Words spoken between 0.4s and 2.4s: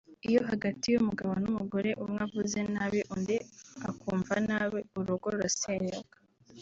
hagati y’umugabo n’ umugore umwe